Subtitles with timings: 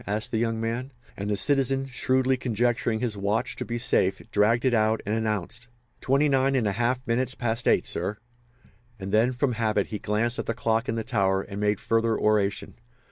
[0.07, 4.65] asked the young man; and the citizen, shrewdly conjecturing his watch to be safe, dragged
[4.65, 5.67] it out and announced:
[5.99, 8.17] "Twenty nine and a half minutes past eight, sir."
[8.99, 12.17] And then, from habit, he glanced at the clock in the tower, and made further
[12.19, 12.79] oration.